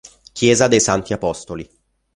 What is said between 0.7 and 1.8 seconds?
Santi Apostoli